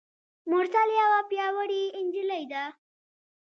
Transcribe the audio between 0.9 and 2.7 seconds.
یوه پیاوړي نجلۍ ده.